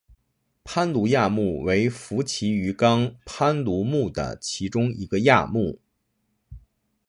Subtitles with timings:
[0.63, 5.79] 攀鲈亚目为辐鳍鱼纲攀鲈目的其中一个亚目。